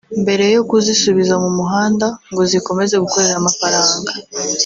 mbere 0.21 0.45
yo 0.55 0.61
kuzisubiza 0.69 1.33
mu 1.43 1.49
muhanda 1.57 2.07
ngo 2.31 2.41
zikomeze 2.51 2.95
gukorera 3.03 3.35
amafaranga 3.41 4.11